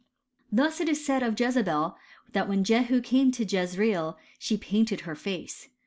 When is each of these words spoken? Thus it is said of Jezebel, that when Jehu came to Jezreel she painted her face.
Thus 0.51 0.79
it 0.81 0.89
is 0.89 1.05
said 1.05 1.21
of 1.21 1.39
Jezebel, 1.39 1.95
that 2.33 2.49
when 2.49 2.63
Jehu 2.63 3.01
came 3.01 3.29
to 3.33 3.45
Jezreel 3.45 4.17
she 4.39 4.57
painted 4.57 5.01
her 5.01 5.13
face. 5.13 5.69